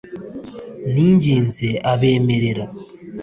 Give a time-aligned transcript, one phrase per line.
[0.91, 2.65] ninginze abemera